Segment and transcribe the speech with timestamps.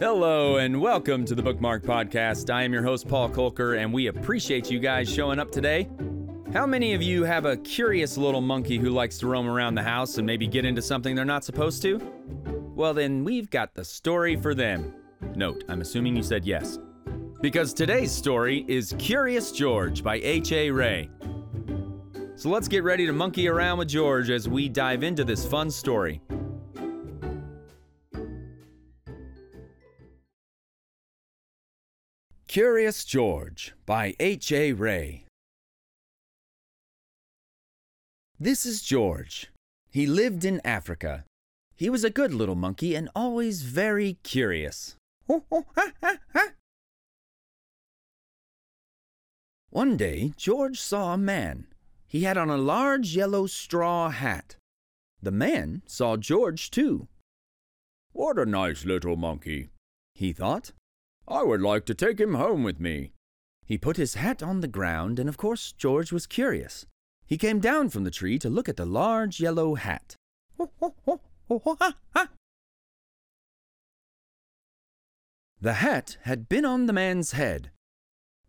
[0.00, 2.52] Hello and welcome to the Bookmark Podcast.
[2.52, 5.88] I am your host, Paul Kolker, and we appreciate you guys showing up today.
[6.52, 9.84] How many of you have a curious little monkey who likes to roam around the
[9.84, 12.00] house and maybe get into something they're not supposed to?
[12.74, 14.92] Well, then we've got the story for them.
[15.36, 16.80] Note, I'm assuming you said yes.
[17.40, 20.72] Because today's story is Curious George by H.A.
[20.72, 21.08] Rey.
[22.34, 25.70] So let's get ready to monkey around with George as we dive into this fun
[25.70, 26.20] story.
[32.54, 34.72] Curious George by H.A.
[34.74, 35.24] Rey.
[38.38, 39.50] This is George.
[39.90, 41.24] He lived in Africa.
[41.74, 44.94] He was a good little monkey and always very curious.
[49.70, 51.66] One day, George saw a man.
[52.06, 54.54] He had on a large yellow straw hat.
[55.20, 57.08] The man saw George too.
[58.12, 59.70] What a nice little monkey,
[60.14, 60.70] he thought.
[61.26, 63.12] I would like to take him home with me.
[63.64, 66.86] He put his hat on the ground, and of course, George was curious.
[67.26, 70.16] He came down from the tree to look at the large yellow hat.
[75.60, 77.70] The hat had been on the man's head.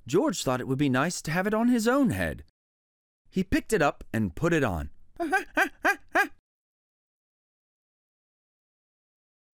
[0.05, 2.43] George thought it would be nice to have it on his own head.
[3.29, 4.89] He picked it up and put it on.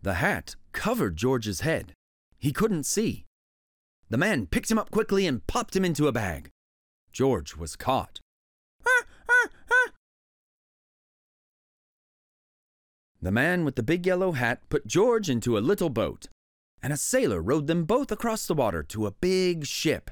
[0.01, 1.93] the hat covered George's head.
[2.41, 3.27] He couldn't see.
[4.09, 6.49] The man picked him up quickly and popped him into a bag.
[7.13, 8.19] George was caught.
[13.21, 16.27] The man with the big yellow hat put George into a little boat,
[16.81, 20.09] and a sailor rowed them both across the water to a big ship.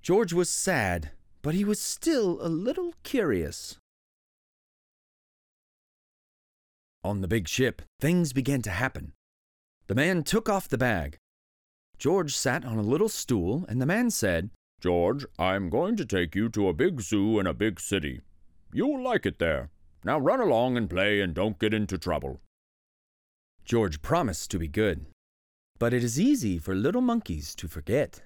[0.00, 1.10] George was sad,
[1.42, 3.76] but he was still a little curious.
[7.04, 9.12] On the big ship, things began to happen.
[9.86, 11.18] The man took off the bag.
[11.98, 16.36] George sat on a little stool, and the man said, George, I'm going to take
[16.36, 18.20] you to a big zoo in a big city.
[18.72, 19.70] You'll like it there.
[20.04, 22.40] Now run along and play and don't get into trouble.
[23.64, 25.06] George promised to be good.
[25.80, 28.22] But it is easy for little monkeys to forget.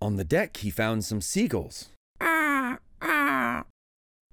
[0.00, 1.90] On the deck, he found some seagulls.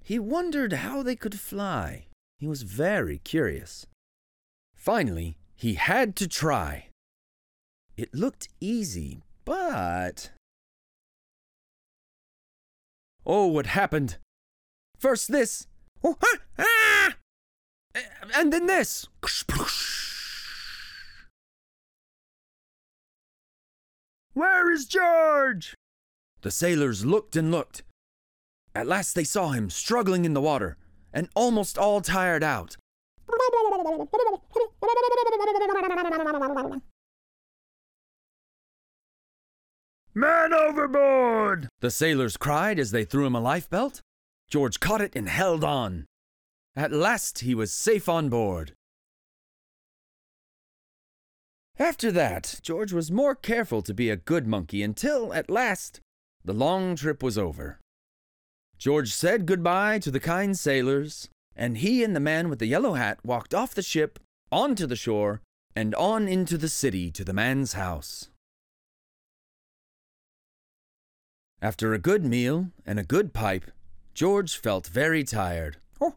[0.02, 2.06] He wondered how they could fly.
[2.38, 3.86] He was very curious.
[4.74, 6.88] Finally, he had to try.
[7.96, 10.30] It looked easy, but.
[13.24, 14.18] Oh, what happened?
[14.98, 15.66] First this.
[16.04, 16.16] Oh,
[16.58, 17.14] ah!
[18.34, 19.06] And then this.
[24.34, 25.74] Where is George?
[26.42, 27.82] The sailors looked and looked.
[28.74, 30.76] At last they saw him struggling in the water
[31.14, 32.76] and almost all tired out.
[40.14, 41.68] Man overboard!
[41.80, 44.00] The sailors cried as they threw him a lifebelt.
[44.48, 46.06] George caught it and held on.
[46.74, 48.72] At last he was safe on board.
[51.78, 56.00] After that, George was more careful to be a good monkey until, at last,
[56.42, 57.80] the long trip was over.
[58.78, 62.94] George said goodbye to the kind sailors, and he and the man with the yellow
[62.94, 64.18] hat walked off the ship,
[64.52, 65.40] onto the shore,
[65.74, 68.28] and on into the city to the man's house.
[71.62, 73.70] After a good meal and a good pipe,
[74.14, 75.78] George felt very tired.
[76.00, 76.14] Oh,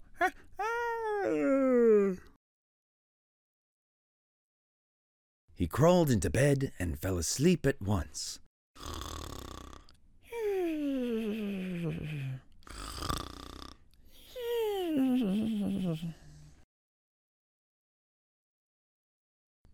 [5.54, 8.40] he crawled into bed and fell asleep at once.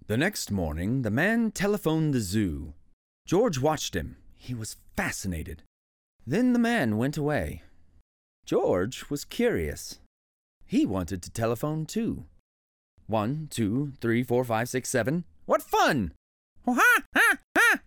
[0.07, 2.75] The next morning, the man telephoned the zoo.
[3.25, 4.17] George watched him.
[4.35, 5.63] He was fascinated.
[6.27, 7.63] Then the man went away.
[8.45, 9.97] George was curious.
[10.63, 12.25] He wanted to telephone too.
[13.07, 15.23] One, two, three, four, five, six, seven.
[15.47, 16.11] What fun!
[16.67, 17.79] Ha, ha, ha!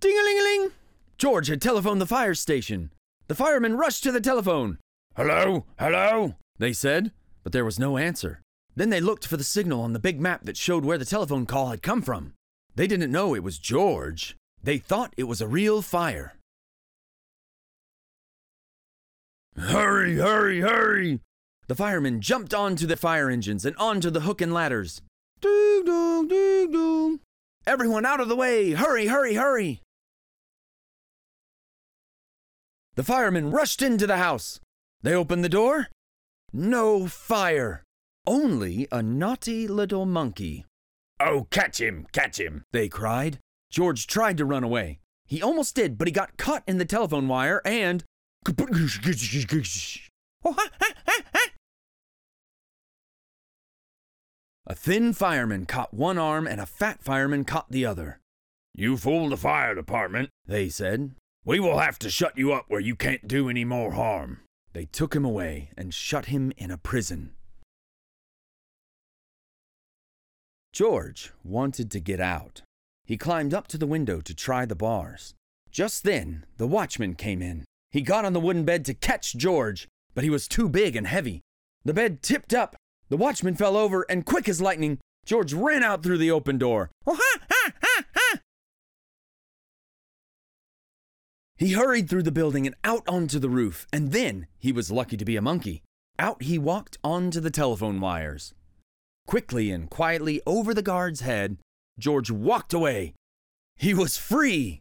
[0.00, 0.72] Ding a ling a ling!
[1.16, 2.90] George had telephoned the fire station.
[3.28, 4.76] The firemen rushed to the telephone.
[5.16, 5.64] Hello?
[5.78, 6.34] Hello?
[6.58, 7.12] They said,
[7.42, 8.42] but there was no answer.
[8.76, 11.46] Then they looked for the signal on the big map that showed where the telephone
[11.46, 12.34] call had come from.
[12.74, 14.36] They didn't know it was George.
[14.62, 16.34] They thought it was a real fire.
[19.56, 21.20] Hurry, hurry, hurry!
[21.66, 25.00] The firemen jumped onto the fire engines and onto the hook and ladders.
[25.40, 27.20] Doo doo doo doo.
[27.66, 28.72] Everyone out of the way!
[28.72, 29.80] Hurry, hurry, hurry!
[32.96, 34.60] The firemen rushed into the house.
[35.02, 35.88] They opened the door.
[36.52, 37.85] No fire.
[38.26, 40.64] Only a naughty little monkey.
[41.18, 42.64] Oh, catch him, catch him.
[42.72, 43.38] They cried.
[43.70, 44.98] George tried to run away.
[45.26, 48.04] He almost did, but he got caught in the telephone wire and.
[54.68, 58.20] A thin fireman caught one arm and a fat fireman caught the other.
[58.74, 61.12] You fooled the fire department, They said.
[61.44, 64.40] We will have to shut you up where you can't do any more harm.
[64.72, 67.32] They took him away and shut him in a prison.
[70.76, 72.60] George wanted to get out.
[73.06, 75.32] He climbed up to the window to try the bars.
[75.70, 77.64] Just then, the watchman came in.
[77.90, 81.06] He got on the wooden bed to catch George, but he was too big and
[81.06, 81.40] heavy.
[81.86, 82.76] The bed tipped up.
[83.08, 86.90] The watchman fell over, and quick as lightning, George ran out through the open door.
[87.06, 88.38] Oh, ha, ha, ha, ha!
[91.56, 95.16] He hurried through the building and out onto the roof, and then he was lucky
[95.16, 95.84] to be a monkey.
[96.18, 98.52] Out he walked onto the telephone wires.
[99.26, 101.58] Quickly and quietly over the guard's head,
[101.98, 103.14] George walked away.
[103.76, 104.80] He was free!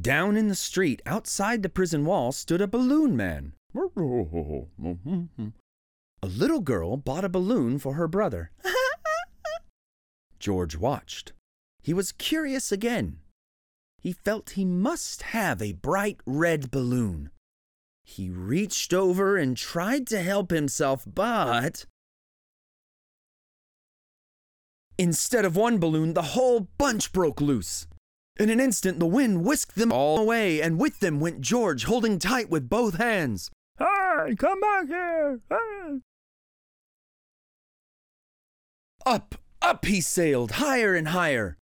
[0.00, 3.52] Down in the street outside the prison wall stood a balloon man.
[6.22, 8.50] A little girl bought a balloon for her brother.
[10.38, 11.32] George watched.
[11.82, 13.18] He was curious again.
[14.00, 17.30] He felt he must have a bright red balloon.
[18.08, 21.84] He reached over and tried to help himself, but.
[24.96, 27.86] Instead of one balloon, the whole bunch broke loose.
[28.40, 32.18] In an instant, the wind whisked them all away, and with them went George, holding
[32.18, 33.50] tight with both hands.
[33.78, 35.40] Hey, come back here.
[35.50, 35.98] Hey.
[39.04, 41.58] Up, up he sailed, higher and higher.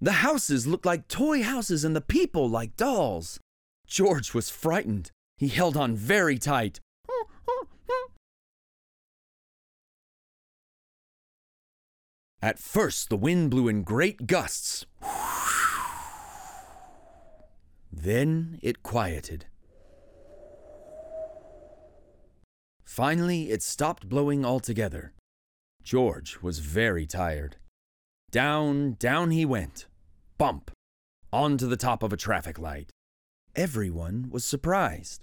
[0.00, 3.40] The houses looked like toy houses and the people like dolls.
[3.88, 5.10] George was frightened.
[5.40, 6.80] He held on very tight.
[12.42, 14.84] At first, the wind blew in great gusts.
[17.90, 19.46] Then it quieted.
[22.84, 25.14] Finally, it stopped blowing altogether.
[25.82, 27.56] George was very tired.
[28.30, 29.86] Down, down he went.
[30.36, 30.70] Bump!
[31.32, 32.90] Onto the top of a traffic light.
[33.56, 35.22] Everyone was surprised.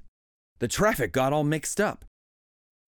[0.59, 2.05] The traffic got all mixed up.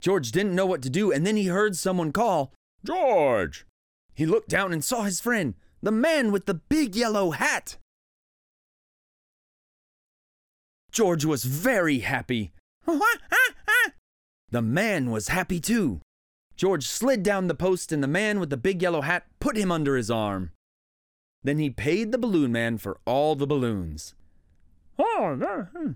[0.02, 2.54] George didn't know what to do, and then he heard someone call,
[2.86, 3.66] George!
[4.14, 7.78] He looked down and saw his friend, the man with the big yellow hat.
[10.92, 12.52] George was very happy.
[14.52, 16.02] the man was happy too.
[16.56, 19.72] George slid down the post, and the man with the big yellow hat put him
[19.72, 20.52] under his arm.
[21.44, 24.14] Then he paid the balloon man for all the balloons.
[24.98, 25.36] Oh,
[25.76, 25.92] hmm.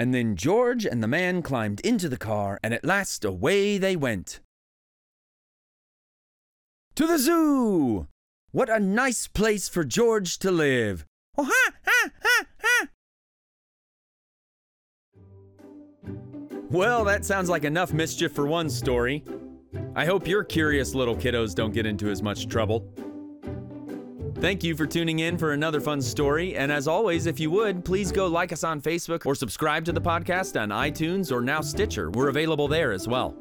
[0.00, 3.96] And then George and the man climbed into the car, and at last away they
[3.96, 4.40] went.
[6.94, 8.06] To the zoo!
[8.50, 11.04] What a nice place for George to live!
[11.36, 12.88] Oh, ha, ha, ha, ha!
[16.70, 19.22] Well, that sounds like enough mischief for one story.
[19.94, 22.90] I hope your curious little kiddos don't get into as much trouble.
[24.40, 26.56] Thank you for tuning in for another fun story.
[26.56, 29.92] And as always, if you would, please go like us on Facebook or subscribe to
[29.92, 32.10] the podcast on iTunes or now Stitcher.
[32.10, 33.36] We're available there as well.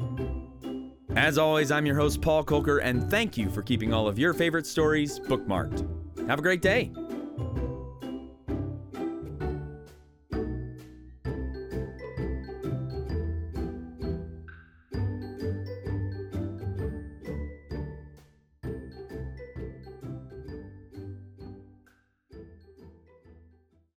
[1.16, 4.34] As always, I'm your host, Paul Kolker, and thank you for keeping all of your
[4.34, 5.88] favorite stories bookmarked.
[6.28, 6.92] Have a great day.